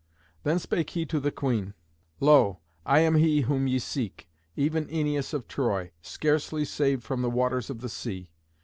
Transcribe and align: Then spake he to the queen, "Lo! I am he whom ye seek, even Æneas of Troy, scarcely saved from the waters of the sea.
Then 0.41 0.57
spake 0.57 0.89
he 0.89 1.05
to 1.05 1.19
the 1.19 1.29
queen, 1.29 1.75
"Lo! 2.19 2.57
I 2.87 3.01
am 3.01 3.13
he 3.17 3.41
whom 3.41 3.67
ye 3.67 3.77
seek, 3.77 4.27
even 4.55 4.87
Æneas 4.87 5.31
of 5.31 5.47
Troy, 5.47 5.91
scarcely 6.01 6.65
saved 6.65 7.03
from 7.03 7.21
the 7.21 7.29
waters 7.29 7.69
of 7.69 7.81
the 7.81 7.89
sea. 7.89 8.31